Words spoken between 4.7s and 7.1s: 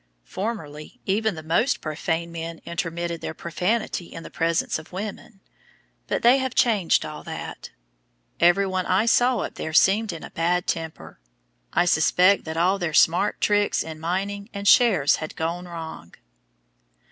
of women, but they "have changed